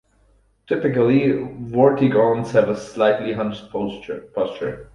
[0.65, 1.29] Typically,
[1.69, 4.29] Vortigaunts have a slightly hunched posture.